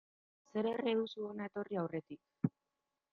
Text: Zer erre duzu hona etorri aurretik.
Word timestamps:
Zer 0.53 0.69
erre 0.69 0.95
duzu 1.01 1.27
hona 1.27 1.49
etorri 1.51 1.79
aurretik. 1.83 2.51